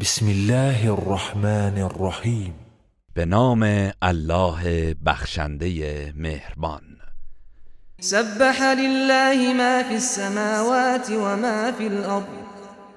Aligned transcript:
بسم 0.00 0.26
الله 0.26 0.92
الرحمن 0.92 1.78
الرحیم 1.78 2.54
به 3.14 3.24
نام 3.24 3.92
الله 4.02 4.94
بخشنده 5.06 6.12
مهربان. 6.16 6.82
سبح 8.00 8.62
لله 8.62 9.54
ما 9.54 9.82
في 9.82 9.94
السماوات 9.94 11.10
وما 11.10 11.72
في 11.72 11.86
الأرض 11.86 12.28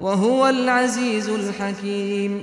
وهو 0.02 0.48
العزيز 0.48 1.30
الحكيم. 1.30 2.42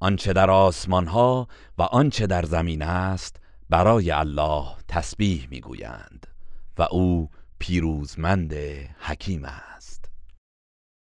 آنچه 0.00 0.32
در 0.32 0.50
آسمان 0.50 1.06
ها 1.06 1.48
و 1.78 1.82
آنچه 1.82 2.26
در 2.26 2.44
زمین 2.44 2.82
است 2.82 3.36
برای 3.70 4.10
الله 4.10 4.66
تسبیح 4.88 5.48
می‌گویند 5.50 6.26
و 6.78 6.82
او 6.82 7.30
پیروزمند 7.58 8.54
حکیم 9.00 9.44
است. 9.44 9.71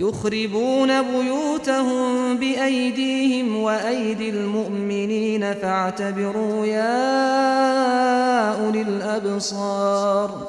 يخربون 0.00 1.02
بيوتهم 1.02 2.36
بأيديهم 2.36 3.56
وأيدي 3.56 4.30
المؤمنين 4.30 5.54
فاعتبروا 5.54 6.66
يا 6.66 7.04
أولي 8.54 8.82
الأبصار. 8.82 10.46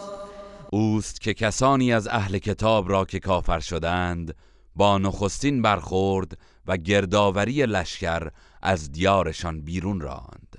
اوست 0.73 1.21
که 1.21 1.33
کسانی 1.33 1.93
از 1.93 2.07
اهل 2.07 2.37
کتاب 2.37 2.89
را 2.89 3.05
که 3.05 3.19
کافر 3.19 3.59
شدند 3.59 4.35
با 4.75 4.97
نخستین 4.97 5.61
برخورد 5.61 6.37
و 6.67 6.77
گردآوری 6.77 7.65
لشکر 7.65 8.29
از 8.61 8.91
دیارشان 8.91 9.61
بیرون 9.61 10.01
راند. 10.01 10.55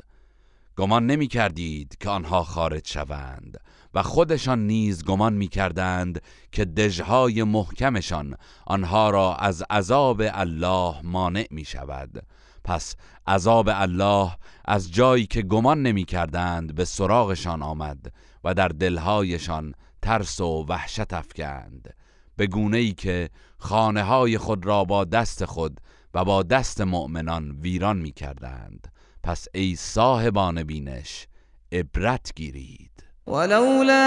گمان 0.76 1.06
نمی 1.06 1.26
کردید 1.26 1.96
که 2.00 2.10
آنها 2.10 2.44
خارج 2.44 2.88
شوند. 2.88 3.60
و 3.94 4.02
خودشان 4.02 4.66
نیز 4.66 5.04
گمان 5.04 5.32
می 5.32 5.48
کردند 5.48 6.22
که 6.52 6.64
دژهای 6.64 7.42
محکمشان 7.42 8.36
آنها 8.66 9.10
را 9.10 9.36
از 9.36 9.62
عذاب 9.70 10.22
الله 10.24 10.94
مانع 11.02 11.46
می 11.50 11.64
شود 11.64 12.26
پس 12.64 12.96
عذاب 13.26 13.68
الله 13.72 14.36
از 14.64 14.92
جایی 14.92 15.26
که 15.26 15.42
گمان 15.42 15.82
نمی 15.82 16.04
کردند 16.04 16.74
به 16.74 16.84
سراغشان 16.84 17.62
آمد 17.62 18.12
و 18.44 18.54
در 18.54 18.68
دلهایشان 18.68 19.74
ترس 20.02 20.40
و 20.40 20.66
وحشت 20.68 21.12
افکند. 21.12 21.94
به 22.36 22.46
گونه 22.46 22.76
ای 22.76 22.92
که 22.92 23.30
خانه 23.58 24.02
های 24.02 24.38
خود 24.38 24.66
را 24.66 24.84
با 24.84 25.04
دست 25.04 25.44
خود 25.44 25.80
و 26.14 26.24
با 26.24 26.42
دست 26.42 26.80
مؤمنان 26.80 27.50
ویران 27.50 27.98
می 27.98 28.12
کردند 28.12 28.92
پس 29.22 29.48
ای 29.54 29.76
صاحبان 29.76 30.62
بینش 30.62 31.26
عبرت 31.72 32.32
گیرید. 32.36 32.91
ولولا 33.26 34.04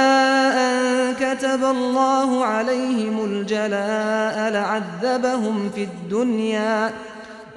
أن 0.65 1.13
كتب 1.15 1.63
الله 1.63 2.45
عليهم 2.45 3.25
الجلاء 3.25 4.49
لعذبهم 4.51 5.69
في 5.69 5.83
الدنيا 5.83 6.93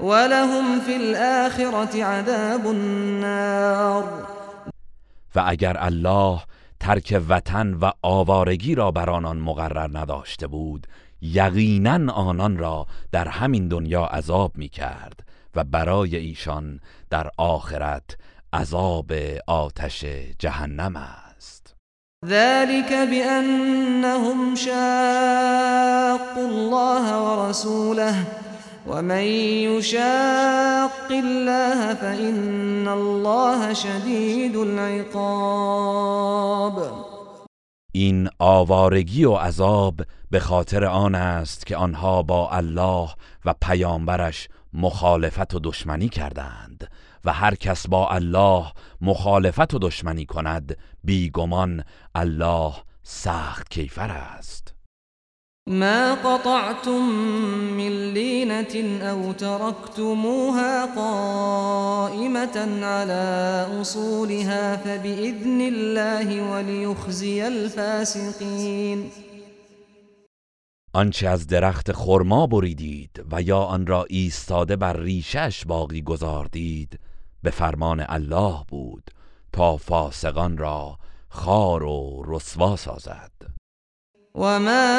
ولهم 0.01 0.81
في 0.81 0.97
الآخرة 0.97 2.05
عذاب 2.05 2.67
النار. 2.67 4.05
و 5.35 5.43
اگر 5.47 5.77
الله 5.81 6.41
ترک 6.81 7.23
وطن 7.29 7.75
و 7.75 7.91
آوارگی 8.03 8.75
را 8.75 8.91
بر 8.91 9.11
آنان 9.11 9.39
مقرر 9.39 9.99
نداشته 9.99 10.47
بود 10.47 10.87
یقینا 11.23 12.13
آنان 12.13 12.59
را 12.59 12.87
در 13.13 13.29
همین 13.29 13.69
دنیا 13.69 14.05
عذاب 14.05 14.53
می 14.57 14.69
کرد 14.69 15.25
و 15.55 15.65
برای 15.65 16.17
ایشان 16.17 16.81
در 17.11 17.31
آخرت 17.37 18.17
عذاب 18.53 19.13
آتش 19.47 20.05
جهنم 20.39 20.97
است. 20.97 21.28
ذلك 22.25 22.93
بأنهم 22.93 24.55
شاقوا 24.55 26.49
الله 26.49 27.23
ورسوله 27.23 28.15
ومن 28.87 29.23
يشاق 29.71 31.11
الله 31.11 31.95
فإن 31.95 32.89
الله 32.89 33.75
شديد 33.75 34.57
العقاب. 34.57 35.89
این 37.93 38.29
آوارگی 38.39 39.25
و 39.25 39.35
عذاب 39.35 40.01
به 40.31 40.41
خاطر 40.41 40.85
آن 40.85 41.15
است 41.15 41.67
که 41.67 41.77
آنها 41.77 42.23
با 42.23 42.51
الله 42.51 43.09
و 43.45 43.55
پیامبرش 43.63 44.49
مخالفت 44.73 45.55
و 45.55 45.61
دشمنی 45.65 46.09
کردند. 46.09 46.91
و 47.29 47.33
هر 47.33 47.55
کس 47.55 47.89
با 47.89 48.09
الله 48.09 48.73
مخالفت 49.01 49.75
و 49.75 49.79
دشمنی 49.79 50.27
کند 50.27 50.77
بیگمان 51.05 51.85
الله 52.15 52.73
سخت 53.03 53.71
کیفر 53.71 54.11
است. 54.11 54.75
ما 55.67 56.15
قطعتم 56.15 57.03
من 57.77 58.13
لينة 58.15 59.03
أو 59.03 59.33
تركتموها 59.33 60.87
قائمة 60.87 62.57
على 62.83 63.67
أصولها 63.81 64.77
فبإذن 64.77 65.61
الله 65.61 66.53
وليخزي 66.53 67.41
الفاسقين 67.43 69.11
آنچه 70.93 71.29
از 71.29 71.47
درخت 71.47 71.93
خرما 71.93 72.47
بریدید 72.47 73.25
و 73.33 73.43
یا 73.43 73.59
آن 73.59 73.87
را 73.87 74.07
ایستاده 74.09 74.77
بر 74.77 74.97
ریشش 74.97 75.65
باقی 75.67 76.03
گذاردید 76.03 77.01
به 77.43 77.51
فرمان 77.51 78.05
الله 78.09 78.65
بود 78.69 79.11
تا 79.53 79.77
فاسقان 79.77 80.59
را 80.59 80.99
خار 81.29 81.83
و 81.83 82.23
رسوا 82.27 82.77
سازد. 82.77 83.31
وما 84.35 84.95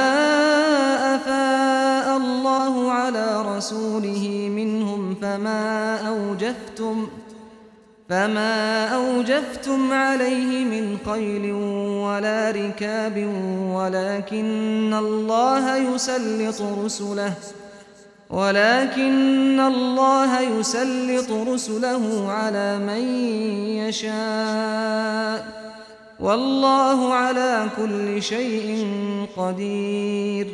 أفاء 1.15 2.17
الله 2.17 2.91
على 2.91 3.57
رسوله 3.57 4.49
منهم 4.49 5.15
فما 5.15 5.97
أوجفتم 6.07 7.07
فما 8.09 8.87
أوجفتم 8.87 9.93
عليه 9.93 10.65
من 10.65 10.97
خيل 11.05 11.51
ولا 12.05 12.51
ركاب 12.51 13.17
ولكن 13.73 14.93
الله 14.93 15.77
يسلط 15.77 16.61
رسله. 16.61 17.33
ولكن 18.29 19.59
الله 19.59 20.41
يسلط 20.41 21.31
رسله 21.31 22.31
على 22.31 22.79
من 22.79 23.03
يشاء. 23.87 25.59
والله 26.19 27.13
على 27.13 27.69
كل 27.75 28.21
شيء 28.21 28.87
قدیر 29.37 30.47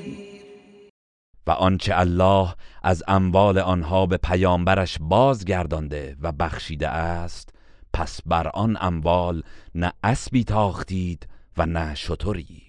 و 1.47 1.51
آنچه 1.51 1.99
الله 1.99 2.55
از 2.83 3.03
اموال 3.07 3.57
آنها 3.57 4.05
به 4.05 4.17
پیامبرش 4.17 4.97
بازگردانده 5.01 6.15
و 6.21 6.31
بخشیده 6.31 6.87
است 6.87 7.49
پس 7.93 8.19
بر 8.25 8.47
آن 8.47 8.77
اموال 8.81 9.43
نه 9.75 9.93
اسبی 10.03 10.43
تاختید 10.43 11.27
و 11.57 11.65
نه 11.65 11.95
شتری. 11.95 12.61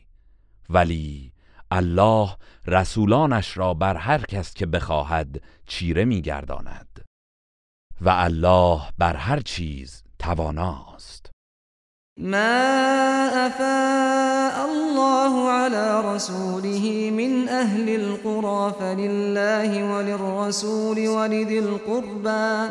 ولی 0.71 1.33
الله 1.71 2.37
رسولانش 2.66 3.56
را 3.56 3.75
بر 3.75 3.97
هر 3.97 4.19
کس 4.19 4.54
که 4.54 4.66
بخواهد 4.66 5.43
چیره 5.66 6.04
میگرداند. 6.04 7.04
و 8.01 8.09
الله 8.09 8.80
بر 8.98 9.16
هر 9.16 9.41
چیز 9.41 10.03
تواناست. 10.18 11.30
ما 12.18 13.28
أفاء 13.47 14.65
الله 14.65 15.51
على 15.51 16.15
رسوله 16.15 17.10
من 17.10 17.48
أهل 17.48 17.89
القرى 17.89 18.72
فلله 18.80 19.84
وللرسول 19.84 21.09
ولذي 21.09 21.59
القربى 21.59 22.71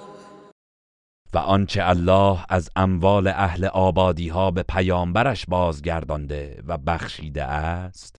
و 1.33 1.37
آنچه 1.37 1.81
الله 1.89 2.45
از 2.49 2.69
اموال 2.75 3.27
اهل 3.27 3.65
آبادی 3.65 4.29
ها 4.29 4.51
به 4.51 4.63
پیامبرش 4.63 5.45
بازگردانده 5.45 6.63
و 6.67 6.77
بخشیده 6.77 7.43
است 7.43 8.15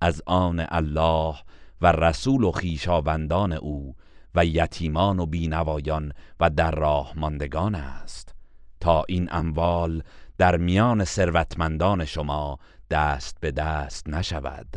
از 0.00 0.22
آن 0.26 0.66
الله 0.68 1.34
و 1.80 1.92
رسول 1.92 2.44
و 2.44 2.52
خیشاوندان 2.52 3.52
او 3.52 3.94
و 4.34 4.44
یتیمان 4.44 5.18
و 5.18 5.26
بینوایان 5.26 6.12
و 6.40 6.50
در 6.50 6.70
راه 6.70 7.12
ماندگان 7.16 7.74
است. 7.74 8.34
تا 8.80 9.04
این 9.08 9.28
اموال 9.32 10.02
در 10.38 10.56
میان 10.56 11.04
ثروتمندان 11.04 12.04
شما 12.04 12.58
دست 12.90 13.36
به 13.40 13.50
دست 13.50 14.08
نشود 14.08 14.76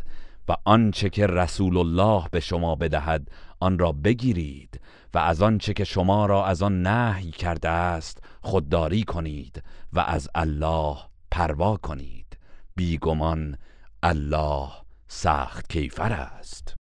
و 0.50 0.56
آنچه 0.66 1.10
که 1.10 1.28
رسول 1.28 1.78
الله 1.78 2.24
به 2.32 2.40
شما 2.40 2.76
بدهد 2.76 3.32
آن 3.60 3.80
را 3.80 3.92
بگیرید 3.92 4.82
و 5.14 5.18
از 5.18 5.42
آنچه 5.42 5.74
که 5.74 5.84
شما 5.84 6.26
را 6.26 6.46
از 6.46 6.62
آن 6.62 6.82
نهی 6.82 7.32
کرده 7.32 7.70
است 7.70 8.18
خودداری 8.42 9.04
کنید 9.04 9.64
و 9.94 10.00
از 10.00 10.30
الله 10.36 10.98
پروا 11.32 11.78
کنید. 11.78 12.38
بیگمان 12.76 13.58
الله 14.04 14.70
سخت 15.08 15.70
کیفر 15.70 16.14
است. 16.14 16.76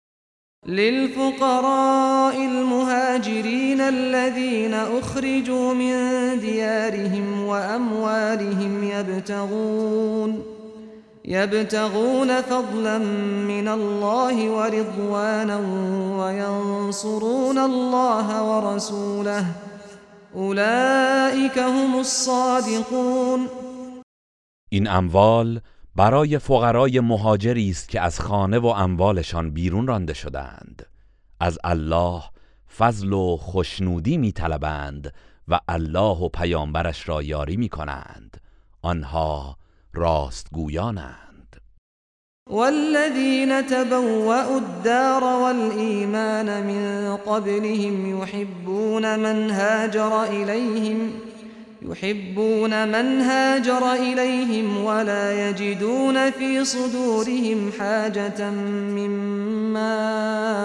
للفقراء 0.67 2.35
المهاجرين 2.35 3.81
الذين 3.81 4.75
أخرجوا 4.75 5.75
من 5.75 6.39
ديارهم 6.41 7.47
وأموالهم 7.47 8.85
يبتغون 8.85 10.51
يبتغون 11.25 12.43
فضلا 12.43 12.99
من 13.49 13.69
الله 13.69 14.51
ورضوانا 14.51 15.59
وينصرون 16.19 17.59
الله 17.59 18.43
ورسوله. 18.43 19.45
أولئك 20.35 21.59
هم 21.59 21.99
الصادقون. 21.99 23.49
این 24.69 24.89
اموال 24.89 25.61
برای 25.97 26.39
فقرای 26.39 27.01
مهاجری 27.01 27.71
است 27.71 27.89
که 27.89 28.01
از 28.01 28.21
خانه 28.21 28.59
و 28.59 28.67
اموالشان 28.67 29.51
بیرون 29.51 29.87
رانده 29.87 30.15
شدند. 30.15 30.87
از 31.41 31.59
الله 31.65 32.23
فضل 32.79 33.13
و 33.13 33.37
خوشنودی 33.37 34.17
میطلبند 34.17 35.15
و 35.49 35.61
الله 35.69 36.19
و 36.19 36.29
پیامبرش 36.29 37.09
را 37.09 37.23
یاری 37.23 37.57
می‌کنند. 37.57 38.41
آنها 38.83 39.57
راستگویانند. 39.94 41.56
والذين 42.50 43.67
تبوأوا 43.67 44.59
الدار 44.59 45.25
والإيمان 45.25 46.67
من 46.67 47.17
قبلهم 47.17 48.23
يحبون 48.23 49.19
من 49.19 49.50
هاجر 49.50 50.25
إليهم 50.25 51.12
يحبون 51.83 52.89
من 52.89 53.21
هاجر 53.21 53.93
إليهم 53.93 54.85
ولا 54.85 55.49
يجدون 55.49 56.31
في 56.31 56.65
صدورهم 56.65 57.73
حاجة 57.79 58.50
مما 58.50 59.95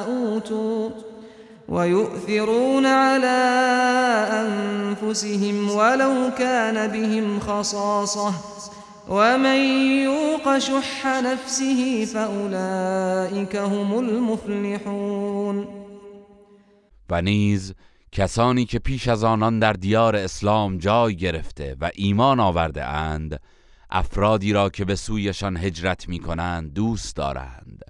أوتوا 0.08 0.90
ويؤثرون 1.70 2.86
على 2.86 3.38
أنفسهم 4.32 5.70
ولو 5.70 6.32
كان 6.38 6.88
بهم 6.88 7.40
خصاصة. 7.40 8.34
ومن 9.10 9.58
يوق 10.04 10.60
شح 10.60 11.06
نفسه 11.06 12.06
فأولئك 12.06 13.56
هم 13.56 13.94
المفلحون 13.94 15.68
و 17.10 17.22
نیز 17.22 17.74
کسانی 18.12 18.66
که 18.66 18.80
پیش 18.80 19.08
از 19.08 19.24
آنان 19.24 19.60
در 19.60 19.74
دیار 19.74 20.16
اسلام 20.16 20.78
جای 20.78 21.16
گرفته 21.16 21.76
و 21.82 21.92
ایمان 21.96 22.40
آورده 22.40 22.86
اند 22.86 23.42
افرادی 23.90 24.54
را 24.54 24.70
که 24.70 24.86
به 24.86 24.96
سویشان 24.96 25.58
هجرت 25.58 26.10
می 26.10 26.20
کنند 26.20 26.74
دوست 26.74 27.16
دارند 27.16 27.82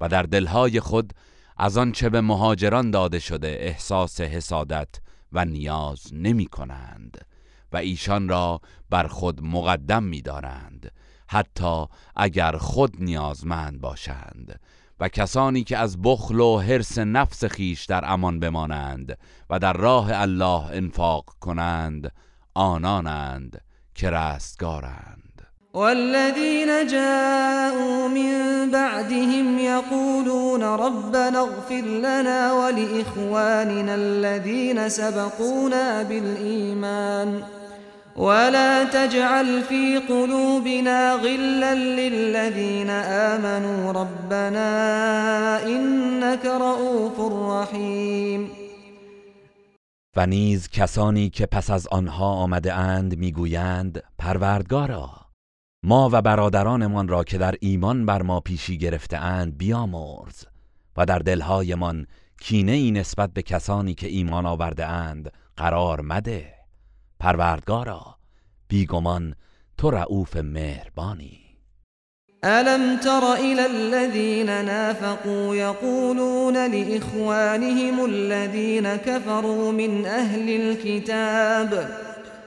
و 0.00 0.08
در 0.08 0.22
دلهای 0.22 0.80
خود 0.80 1.12
از 1.56 1.78
آنچه 1.78 2.08
به 2.08 2.20
مهاجران 2.20 2.90
داده 2.90 3.18
شده 3.18 3.56
احساس 3.60 4.20
حسادت 4.20 4.88
و 5.32 5.44
نیاز 5.44 6.02
نمی 6.12 6.46
کنند 6.46 7.33
و 7.74 7.76
ایشان 7.76 8.28
را 8.28 8.60
بر 8.90 9.06
خود 9.06 9.42
مقدم 9.42 10.02
می 10.02 10.22
دارند 10.22 10.92
حتی 11.28 11.86
اگر 12.16 12.56
خود 12.56 12.96
نیازمند 12.98 13.80
باشند 13.80 14.60
و 15.00 15.08
کسانی 15.08 15.64
که 15.64 15.78
از 15.78 16.02
بخل 16.02 16.40
و 16.40 16.58
حرس 16.58 16.98
نفس 16.98 17.44
خیش 17.44 17.84
در 17.84 18.12
امان 18.12 18.40
بمانند 18.40 19.18
و 19.50 19.58
در 19.58 19.72
راه 19.72 20.08
الله 20.12 20.64
انفاق 20.72 21.24
کنند 21.40 22.12
آنانند 22.54 23.60
که 23.94 24.10
رستگارند. 24.10 25.46
والذين 25.74 26.86
جاءوا 26.86 28.08
من 28.08 28.70
بعدهم 28.70 29.58
يقولون 29.58 30.62
ربنا 30.62 31.40
اغفر 31.40 31.84
لنا 31.84 32.52
ولإخواننا 32.52 33.94
الذين 33.94 34.88
سبقونا 34.88 36.02
بالإيمان 36.02 37.42
ولا 38.16 38.84
تجعل 38.84 39.62
في 39.62 39.98
قلوبنا 40.08 41.14
غلا 41.14 41.74
للذين 41.74 42.90
آمنوا 42.90 43.92
ربنا 43.92 45.58
إنك 45.66 46.44
رؤوف 46.44 47.32
رحیم 47.50 48.50
و 50.16 50.26
نیز 50.26 50.68
کسانی 50.68 51.30
که 51.30 51.46
پس 51.46 51.70
از 51.70 51.86
آنها 51.86 52.26
آمده 52.26 52.74
اند 52.74 53.18
می‌گویند 53.18 54.02
پروردگارا 54.18 55.10
ما 55.82 56.10
و 56.12 56.22
برادرانمان 56.22 57.08
را 57.08 57.24
که 57.24 57.38
در 57.38 57.54
ایمان 57.60 58.06
بر 58.06 58.22
ما 58.22 58.40
پیشی 58.40 58.78
گرفته 58.78 59.16
اند 59.16 59.58
بیامرز 59.58 60.44
و 60.96 61.06
در 61.06 61.18
دلهایمان 61.18 62.06
کینه 62.40 62.72
ای 62.72 62.90
نسبت 62.90 63.32
به 63.32 63.42
کسانی 63.42 63.94
که 63.94 64.06
ایمان 64.06 64.46
آورده 64.46 64.86
اند 64.86 65.32
قرار 65.56 66.00
مده. 66.00 66.53
پروردگارا 67.20 68.16
بیگمان 68.68 69.34
تو 69.78 69.90
رعوف 69.90 70.36
مهربانی. 70.36 71.40
ألم 72.44 72.96
تر 72.96 73.34
إلى 73.34 73.66
الذين 73.66 74.64
نافقوا 74.64 75.56
يقولون 75.56 76.70
لإخوانهم 76.70 78.04
الذين 78.04 78.96
كفروا 78.96 79.72
من 79.72 80.06
أهل 80.06 80.48
الكتاب 80.60 81.88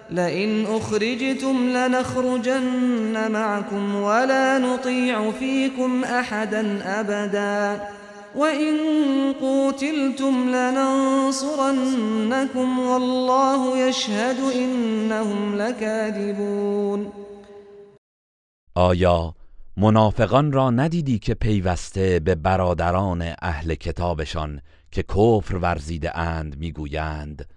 لئن 0.10 0.66
أخرجتم 0.66 1.70
لنخرجن 1.70 3.32
معكم 3.32 3.96
ولا 3.96 4.58
نطيع 4.58 5.32
فيكم 5.32 6.04
أحدا 6.04 6.82
أبداً. 7.00 7.80
وإن 8.38 8.78
قوتلتم 9.42 10.50
لننصرنكم 10.50 11.90
والله 12.80 13.88
يشهد 13.88 14.40
إنهم 14.56 15.56
لكاذبون 15.56 17.12
آیا 18.76 19.34
منافقان 19.78 20.52
را 20.52 20.70
ندیدی 20.70 21.20
که 21.20 21.34
پیوسته 21.34 22.20
به 22.20 22.36
برادران 22.36 23.36
اهل 23.42 23.76
کتابشان 23.76 24.62
که 24.92 25.04
کفر 25.04 25.56
ورزیده 25.56 26.18
اند 26.18 26.58
می‌گویند؟ 26.58 27.50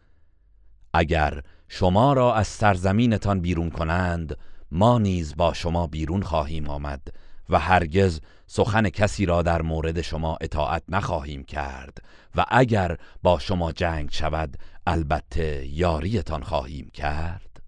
اگر 0.95 1.43
شما 1.69 2.13
را 2.13 2.35
از 2.35 2.47
سرزمینتان 2.47 3.41
بیرون 3.41 3.71
کنند 3.71 4.37
ما 4.73 4.99
نیز 4.99 5.37
با 5.37 5.53
شما 5.53 5.87
بیرون 5.87 6.23
خواهیم 6.23 6.69
آمد. 6.69 7.01
و 7.51 7.59
هرگز 7.59 8.21
سخن 8.47 8.89
کسی 8.89 9.27
را 9.27 9.43
در 9.43 9.63
مورد 9.63 10.01
شما 10.01 10.39
اطاعت 10.41 10.83
نخواهیم 10.89 11.45
کرد 11.45 11.99
و 12.37 12.45
اگر 12.49 12.97
با 13.23 13.39
شما 13.39 13.73
جنگ 13.73 14.11
شود 14.13 14.57
البته 14.87 15.67
یاریتان 15.67 16.43
خواهیم 16.43 16.91
کرد. 16.95 17.63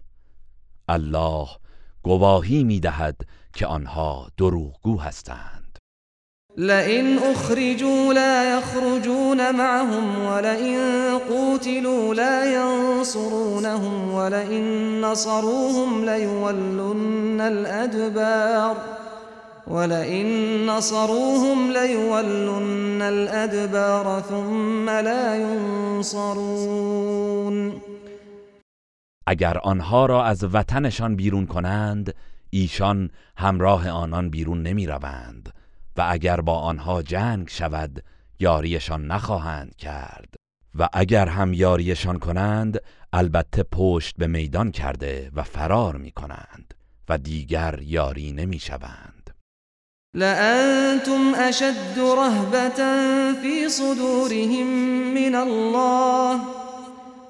الله 0.89 1.47
گواهی 2.03 2.63
می‌دهد 2.63 3.15
که 3.53 3.65
آنها 3.65 4.27
دروغگو 4.37 4.99
هستند. 4.99 5.77
لئن 6.57 7.19
اخرجوا 7.19 8.13
لا 8.13 8.57
يخرجون 8.57 9.51
معهم 9.51 10.25
ولئن 10.25 10.77
قوتلوا 11.29 12.13
لا 12.13 12.45
ينصرونهم 12.45 14.13
ولئن 14.13 15.01
نصروهم 15.01 16.05
ليولن 16.05 17.41
الأدبار 17.41 19.02
ولئن 19.67 20.25
نصروهم 20.69 21.71
ليولن 21.71 23.01
الأدبار 23.01 24.21
ثم 24.21 24.89
لا 24.89 25.35
ينصرون. 25.35 26.53
اگر 29.27 29.57
آنها 29.57 30.05
را 30.05 30.25
از 30.25 30.43
وطنشان 30.43 31.15
بیرون 31.15 31.45
کنند 31.45 32.15
ایشان 32.49 33.09
همراه 33.37 33.89
آنان 33.89 34.29
بیرون 34.29 34.61
نمی 34.61 34.87
روند 34.87 35.53
و 35.97 36.05
اگر 36.09 36.41
با 36.41 36.59
آنها 36.59 37.01
جنگ 37.01 37.49
شود 37.49 38.03
یاریشان 38.39 39.07
نخواهند 39.07 39.75
کرد. 39.75 40.35
و 40.75 40.89
اگر 40.93 41.27
هم 41.27 41.53
یاریشان 41.53 42.19
کنند 42.19 42.79
البته 43.13 43.63
پشت 43.63 44.15
به 44.17 44.27
میدان 44.27 44.71
کرده 44.71 45.31
و 45.35 45.43
فرار 45.43 45.97
می 45.97 46.11
کنند 46.11 46.73
و 47.09 47.17
دیگر 47.17 47.79
یاری 47.81 48.31
نمی 48.31 48.59
شوند. 48.59 49.12
لأنتم 50.15 51.35
أشد 51.35 51.99
رهبة 51.99 52.79
في 53.41 53.69
صدورهم 53.69 54.67
من 55.13 55.35
الله. 55.35 56.41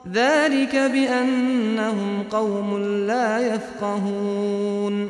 ذلك 0.08 0.75
بأنهم 0.75 2.24
قوم 2.24 2.78
لا 3.08 3.56
يفقهون. 3.56 5.10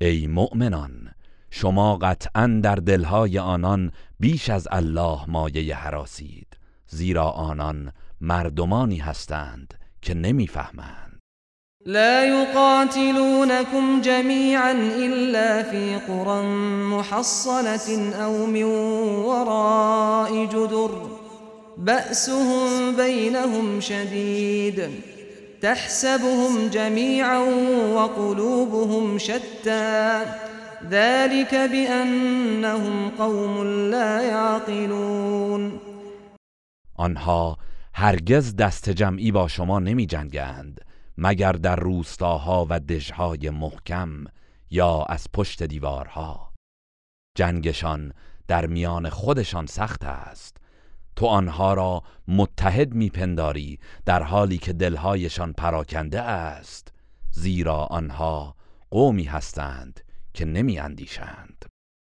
ای 0.00 0.26
مؤمنان 0.26 1.10
شما 1.50 1.96
قطعا 1.96 2.60
در 2.62 2.74
دلهای 2.74 3.38
آنان 3.38 3.90
بیش 4.20 4.50
از 4.50 4.68
الله 4.70 5.18
مایه 5.28 5.74
حراسید 5.74 6.56
زیرا 6.88 7.30
آنان 7.30 7.92
مردمانی 8.20 8.96
هستند 8.96 9.74
که 10.02 10.14
نمی‌فهمند. 10.14 11.13
لا 11.86 12.24
يقاتلونكم 12.24 14.00
جميعا 14.00 14.72
إلا 14.72 15.62
في 15.62 15.96
قرى 16.08 16.42
محصنة 16.90 18.14
أو 18.14 18.46
من 18.46 18.64
وراء 19.24 20.44
جدر. 20.44 20.90
بأسهم 21.78 22.96
بينهم 22.96 23.80
شديد. 23.80 24.90
تحسبهم 25.62 26.68
جميعا 26.68 27.38
وقلوبهم 27.94 29.18
شتى. 29.18 30.24
ذلك 30.90 31.54
بأنهم 31.54 33.10
قوم 33.18 33.64
لا 33.90 34.22
يعقلون. 34.22 35.80
آنها 37.00 37.56
هرگز 37.94 38.56
دست 38.56 38.90
جمعی 38.90 39.32
با 39.32 39.48
شما 39.48 39.78
نمی 39.78 40.06
جنگند 40.06 40.93
مگر 41.18 41.52
در 41.52 41.76
روستاها 41.76 42.66
و 42.70 42.80
دژهای 42.80 43.50
محکم 43.50 44.24
یا 44.70 45.02
از 45.02 45.26
پشت 45.32 45.62
دیوارها؟ 45.62 46.52
جنگشان 47.36 48.12
در 48.48 48.66
میان 48.66 49.08
خودشان 49.08 49.66
سخت 49.66 50.04
است. 50.04 50.56
تو 51.16 51.26
آنها 51.26 51.74
را 51.74 52.02
متحد 52.28 52.94
میپنداری 52.94 53.78
در 54.06 54.22
حالی 54.22 54.58
که 54.58 54.72
دلهایشان 54.72 55.52
پراکنده 55.52 56.20
است 56.20 56.92
زیرا 57.30 57.76
آنها 57.76 58.56
قومی 58.90 59.24
هستند 59.24 60.00
که 60.34 60.44
نمی 60.44 60.78
اندیشند 60.78 61.64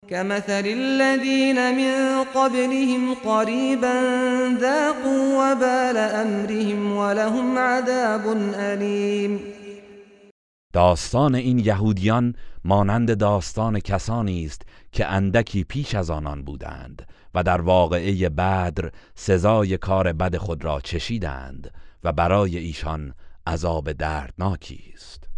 كمثل 0.09 0.67
الذين 0.67 1.75
من 1.77 2.25
قبلهم 2.35 3.15
قريبا 3.15 3.95
ذاقوا 4.61 5.53
وبال 5.53 5.97
أمرهم 5.97 6.97
ولهم 6.97 7.59
عذاب 7.59 8.37
أليم. 8.55 9.41
داستان 10.73 11.35
این 11.35 11.59
یهودیان 11.59 12.35
مانند 12.65 13.19
داستان 13.19 13.81
کسانی 13.81 14.45
است 14.45 14.63
که 14.93 15.07
اندکی 15.07 15.65
پیش 15.65 15.95
از 15.95 16.11
آنان 16.11 16.43
بودند 16.43 17.07
و 17.35 17.43
در 17.43 17.61
واقعه 17.61 18.29
بدر 18.29 18.91
سزای 19.15 19.79
کار 19.79 20.13
بد 20.13 20.37
خود 20.37 20.65
را 20.65 20.81
چشیدند 20.81 21.71
و 22.05 22.13
برای 22.13 22.59
ایشان 22.59 23.15
عذاب 23.47 23.93
دردناکی 23.93 24.93
است. 24.95 25.30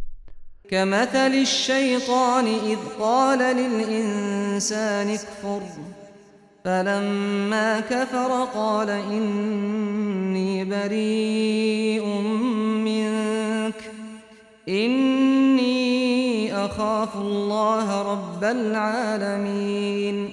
كمثل 0.72 1.32
الشيطان 1.42 2.46
إذ 2.46 2.78
قال 3.00 3.38
للإنسان 3.38 5.08
اكفر. 5.08 5.60
فلما 6.64 7.80
كفر 7.80 8.48
قال 8.54 8.90
إني 8.90 10.64
بريء 10.64 12.06
منك. 12.84 13.74
إني 14.68 16.52
أخاف 16.54 17.16
الله 17.16 18.02
رب 18.02 18.44
العالمين. 18.44 20.30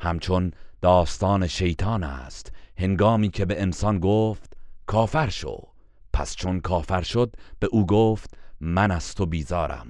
همچون 0.00 0.52
داستان 0.82 1.46
شیطان 1.46 2.02
است. 2.02 2.52
هنگامی 2.78 3.30
که 3.30 3.44
به 3.44 3.62
انسان 3.62 3.98
گفت 3.98 4.56
کافر 4.86 5.28
شو. 5.28 5.58
پس 6.12 6.36
چون 6.36 6.60
کافر 6.60 7.02
شد 7.02 7.36
به 7.60 7.66
او 7.66 7.86
گفت 7.86 8.30
من 8.60 8.90
از 8.90 9.14
تو 9.14 9.26
بیزارم 9.26 9.86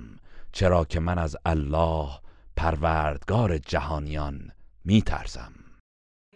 چرا 0.52 0.84
که 0.84 1.00
من 1.00 1.18
از 1.18 1.36
الله 1.46 2.08
پروردگار 2.56 3.58
جهانیان 3.58 4.52
میترسم. 4.84 5.52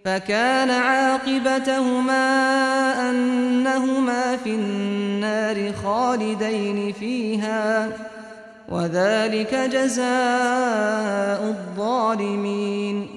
فكان 0.04 0.70
عاقبتهما 0.70 2.12
أنهما 3.10 4.36
في 4.36 4.50
النار 4.50 5.72
خالدين 5.72 6.92
فيها 6.92 7.88
وذلك 8.68 9.54
جزاء 9.54 11.48
الظالمين 11.48 13.08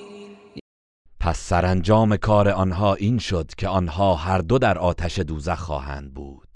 پس 1.19 1.37
سرانجام 1.37 2.17
کار 2.17 2.49
آنها 2.49 2.93
این 2.93 3.19
شد 3.19 3.51
که 3.57 3.67
آنها 3.67 4.15
هر 4.15 4.37
دو 4.37 4.57
در 4.57 4.77
آتش 4.77 5.19
دوزخ 5.19 5.59
خواهند 5.59 6.13
بود. 6.13 6.46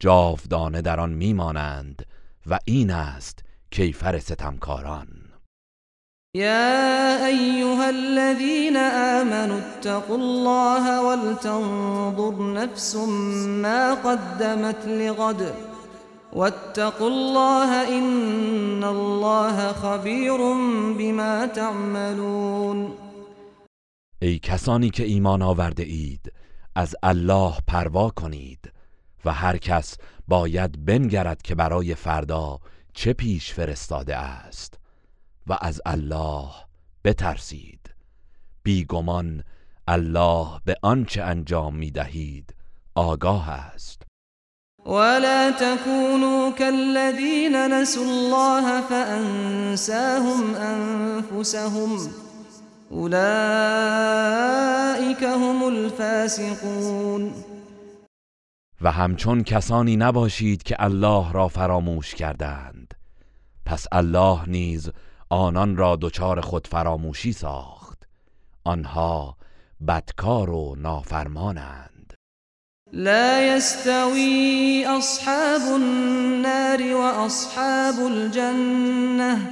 جاودانه 0.00 0.82
در 0.82 1.00
آن 1.00 1.12
میمانند 1.12 2.06
و 2.46 2.58
این 2.64 2.90
است 2.90 3.44
کیفر 3.70 4.18
ستمکاران. 4.18 5.08
يا 6.36 7.26
أيها 7.26 7.88
الذين 7.88 8.76
آمنوا 8.76 9.58
اتقوا 9.58 10.16
الله 10.16 11.00
ولتنظر 11.00 12.52
نفس 12.52 12.96
ما 13.62 13.94
قدمت 13.94 14.86
لغد 14.86 15.54
واتقوا 16.32 17.08
الله 17.08 17.88
إن 17.88 18.84
الله 18.84 19.72
خبير 19.72 20.36
بما 20.98 21.46
تعملون. 21.46 22.92
ای 24.22 24.38
کسانی 24.38 24.90
که 24.90 25.04
ایمان 25.04 25.42
آورده 25.42 25.82
اید 25.82 26.32
از 26.74 26.96
الله 27.02 27.54
پروا 27.66 28.10
کنید 28.10 28.75
و 29.26 29.32
هر 29.32 29.56
کس 29.56 29.96
باید 30.28 30.84
بنگرد 30.84 31.42
که 31.42 31.54
برای 31.54 31.94
فردا 31.94 32.58
چه 32.94 33.12
پیش 33.12 33.52
فرستاده 33.52 34.16
است. 34.16 34.78
و 35.46 35.58
از 35.60 35.80
الله 35.86 36.48
بترسید. 37.04 37.90
بیگمان 38.62 39.42
الله 39.88 40.46
به 40.64 40.76
آنچه 40.82 41.22
انجام 41.22 41.76
می 41.76 41.90
دهید 41.90 42.54
آگاه 42.94 43.50
است. 43.50 44.02
ولا 44.86 45.50
تكونوا 45.50 46.50
كالذين 46.50 47.56
نسوا 47.56 48.02
الله 48.02 48.80
فأنساهم 48.80 50.54
أنفسهم 50.54 52.10
أولئك 52.90 53.22
هم 55.22 55.62
الفاسقون. 55.62 57.32
و 58.86 58.88
همچون 58.88 59.42
کسانی 59.42 59.96
نباشید 59.96 60.62
که 60.62 60.76
الله 60.78 61.32
را 61.32 61.48
فراموش 61.48 62.14
کردند. 62.14 62.94
پس 63.64 63.86
الله 63.92 64.48
نیز 64.48 64.90
آنان 65.28 65.76
را 65.76 65.96
دچار 66.00 66.40
خود 66.40 66.66
فراموشی 66.66 67.32
ساخت. 67.32 68.08
آنها 68.64 69.36
بدکار 69.88 70.50
و 70.50 70.74
نافرمانند. 70.78 72.14
لا 72.92 73.56
يستوي 73.56 74.84
أصحاب 74.98 75.62
النار 75.74 76.94
وأصحاب 76.94 77.94
الجنة. 78.06 79.50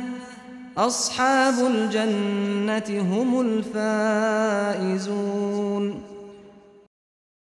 أصحاب 0.77 1.55
الجنة 1.65 3.03
هم 3.03 3.35
الفائزون. 3.39 5.15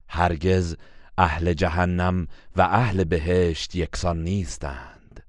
هرگز 0.08 0.76
أهل 1.20 1.53
جهنم 1.53 2.27
و 2.55 2.62
أهل 2.62 3.03
بهشت 3.03 3.75
یکسان 3.75 4.24
نیستند. 4.24 5.24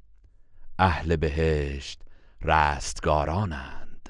أهل 0.81 1.17
بهشت 1.17 1.99
رستگارانند. 2.45 4.09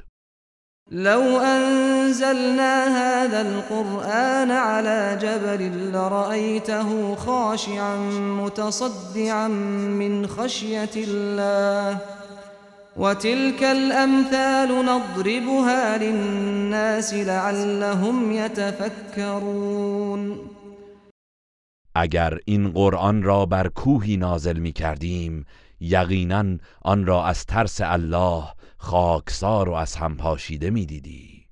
لو 0.91 1.41
أنزلنا 1.41 2.85
هذا 2.87 3.41
القرآن 3.41 4.51
على 4.51 5.19
جبل 5.23 5.93
لرأيته 5.93 7.15
خاشعا 7.15 7.97
متصدعا 8.21 9.49
من 9.49 10.27
خشية 10.27 10.91
الله. 10.97 11.99
وتلك 12.97 13.63
الأمثال 13.63 14.87
نضربها 14.87 15.99
للناس 15.99 17.15
لعلهم 17.15 18.33
يتفكرون. 18.33 19.75
اگر 21.95 22.39
این 22.45 22.73
قرآن 22.73 23.23
را 23.23 23.47
بر 23.47 23.69
کوهی 23.69 24.17
نازل 24.17 24.59
می 24.59 24.73
کردیم 24.73 25.47
یقینا 25.81 26.59
آن 26.83 27.07
را 27.07 27.25
از 27.25 27.47
ترس 27.47 27.81
الله 27.81 28.45
خاکسار 28.79 29.69
و 29.69 29.73
از 29.73 29.97
هم 29.97 30.17
پاشیده 30.17 30.71
می 30.71 30.87
دیدی 30.87 31.47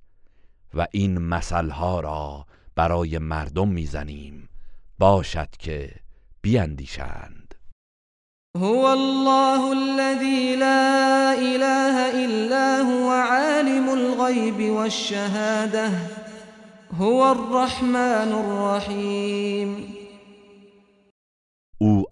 و 0.75 0.87
این 0.93 1.19
مثلها 1.19 2.01
را 2.01 2.47
برای 2.75 3.19
مردم 3.19 3.69
می‌زنیم. 3.69 4.49
باشد 4.99 5.49
که 5.59 5.91
بیندیشند. 6.43 7.55
هو 8.57 8.85
الله 8.85 9.61
الذي 9.71 10.57
لا 10.57 11.31
اله 11.39 11.97
الا 12.25 12.85
هو 12.85 13.11
عالم 13.11 13.89
الغيب 13.89 14.73
والشهاده 14.73 15.91
هو 16.99 17.21
الرحمن 17.21 18.33
الرحیم. 18.33 19.69
او 19.75 20.02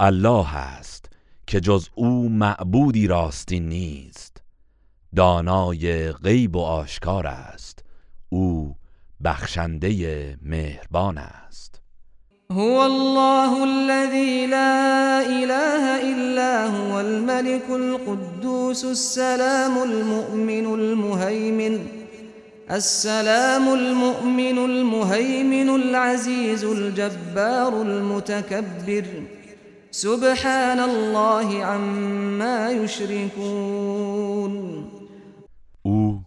الله 0.03 0.57
است 0.57 1.07
که 1.47 1.61
جز 1.61 1.89
او 1.95 2.29
معبودی 2.29 3.07
راستی 3.07 3.61
نیست. 3.61 4.43
دانای 5.17 6.13
غیب 6.13 6.57
و 6.57 6.61
آشکار 6.61 7.27
است 7.27 7.85
او 8.29 8.77
بخشنده 9.25 10.39
مهربان 10.43 11.19
است. 11.19 11.81
هو 12.51 12.79
الله 12.81 13.63
الذي 13.63 14.47
لا 14.47 15.21
اله 15.21 16.13
الا 16.13 16.67
هو 16.67 17.01
الملك 17.01 17.71
القدوس 17.71 18.85
السلام 18.85 19.79
المؤمن 19.79 20.67
المهيمن 20.67 21.79
السلام 22.71 23.69
المؤمن 23.69 24.59
المهيمن 24.59 25.69
العزيز 25.69 26.65
الجبار 26.65 27.83
المتكبر 27.83 29.05
سبحان 29.93 30.79
الله 30.79 31.65
عما 31.65 32.71
يشركون 32.71 34.55
او 35.83 36.25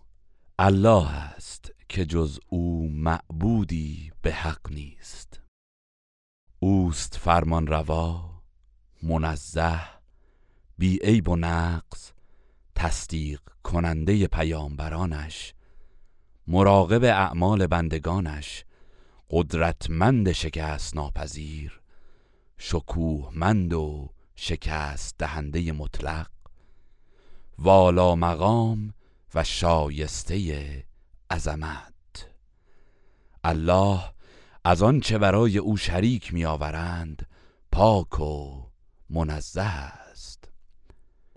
الله 0.59 1.09
است 1.09 1.71
که 1.89 2.05
جز 2.05 2.39
او 2.49 2.89
معبودی 2.89 4.11
به 4.21 4.31
حق 4.31 4.71
نیست. 4.71 5.41
اوست 6.59 7.15
فرمان 7.15 7.67
روا 7.67 8.29
منزه 9.03 9.79
بی 10.77 10.99
عیب 11.03 11.29
و 11.29 11.35
نقص 11.35 12.11
تصدیق 12.75 13.41
کننده 13.63 14.27
پیامبرانش 14.27 15.53
مراقب 16.47 17.03
اعمال 17.03 17.67
بندگانش 17.67 18.65
قدرتمند 19.29 20.31
شکست 20.31 20.95
ناپذیر 20.95 21.82
شکوهمند 22.57 23.73
و 23.73 24.09
شکست 24.35 25.15
دهنده 25.17 25.71
مطلق 25.71 26.27
والا 27.59 28.15
مقام 28.15 28.93
و 29.35 29.43
شایسته 29.43 30.37
عظمت. 31.31 31.93
الله 33.43 33.99
از 34.65 34.83
آنچه 34.83 35.17
برای 35.17 35.57
او 35.57 35.77
شریک 35.77 36.33
میآورند 36.33 37.25
پاک 37.71 38.19
و 38.19 38.63
منزه 39.09 39.61
است. 39.61 40.49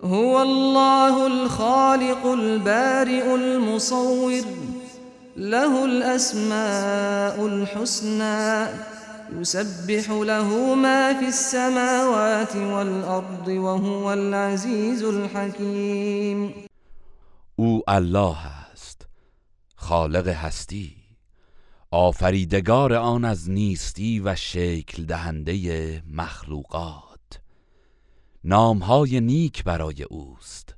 هو 0.02 0.36
الله 0.36 1.14
الخالق 1.20 2.26
البارئ 2.26 3.32
المصور 3.32 4.44
له 5.36 5.82
الاسماء 5.82 7.44
الحسنى. 7.44 8.95
يسبح 9.32 10.10
له 10.10 10.74
ما 10.74 11.20
في 11.20 11.26
السماوات 11.26 12.56
والأرض 12.56 13.48
وهو 13.48 14.12
العزيز 14.12 15.02
الحكيم. 15.02 16.54
او 17.56 17.82
الله 17.88 18.36
است 18.72 19.06
خالق 19.76 20.28
هستی. 20.28 20.96
آفریدگار 21.90 22.94
آن 22.94 23.24
از 23.24 23.50
نیستی 23.50 24.20
و 24.20 24.34
شکل 24.34 25.04
دهنده 25.04 26.02
مخلوقات. 26.10 27.40
نامهای 28.44 29.20
نیک 29.20 29.64
برای 29.64 30.02
اوست. 30.02 30.74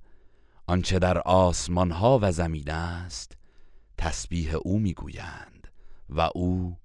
آنچه 0.66 0.98
در 0.98 1.18
آسمان 1.18 1.90
ها 1.90 2.18
و 2.22 2.32
زمین 2.32 2.70
است 2.70 3.32
تسبیح 3.98 4.54
او 4.54 4.78
می‌گویند 4.78 5.68
و 6.08 6.28
او 6.34 6.76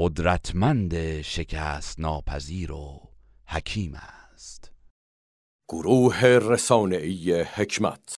قدرتمند 0.00 1.20
شکست 1.22 2.00
ناپذیر 2.00 2.72
و 2.72 3.00
حکیم 3.46 3.94
است. 3.94 4.72
گروه 5.68 6.24
رسانه‌ای 6.24 7.42
حکمت 7.42 8.16